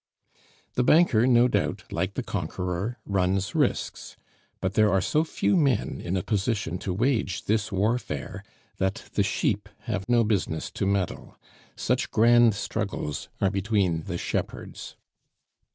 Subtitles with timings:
[0.73, 4.17] The banker, no doubt, like the conqueror, runs risks;
[4.59, 8.43] but there are so few men in a position to wage this warfare,
[8.77, 11.37] that the sheep have no business to meddle.
[11.75, 14.95] Such grand struggles are between the shepherds.